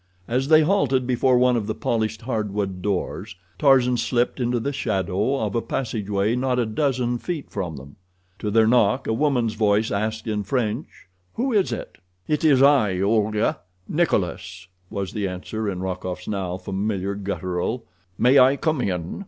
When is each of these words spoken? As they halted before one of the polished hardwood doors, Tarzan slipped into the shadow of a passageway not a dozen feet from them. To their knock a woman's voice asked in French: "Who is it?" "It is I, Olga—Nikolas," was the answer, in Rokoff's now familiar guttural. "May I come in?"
As 0.27 0.47
they 0.47 0.63
halted 0.63 1.05
before 1.05 1.37
one 1.37 1.55
of 1.55 1.67
the 1.67 1.75
polished 1.75 2.23
hardwood 2.23 2.81
doors, 2.81 3.35
Tarzan 3.59 3.97
slipped 3.97 4.39
into 4.39 4.59
the 4.59 4.73
shadow 4.73 5.35
of 5.39 5.53
a 5.53 5.61
passageway 5.61 6.35
not 6.35 6.57
a 6.57 6.65
dozen 6.65 7.19
feet 7.19 7.51
from 7.51 7.75
them. 7.75 7.97
To 8.39 8.49
their 8.49 8.65
knock 8.65 9.05
a 9.05 9.13
woman's 9.13 9.53
voice 9.53 9.91
asked 9.91 10.25
in 10.25 10.41
French: 10.41 10.87
"Who 11.35 11.53
is 11.53 11.71
it?" 11.71 11.99
"It 12.27 12.43
is 12.43 12.63
I, 12.63 12.99
Olga—Nikolas," 12.99 14.67
was 14.89 15.13
the 15.13 15.27
answer, 15.27 15.69
in 15.69 15.81
Rokoff's 15.81 16.27
now 16.27 16.57
familiar 16.57 17.13
guttural. 17.13 17.85
"May 18.17 18.39
I 18.39 18.55
come 18.55 18.81
in?" 18.81 19.19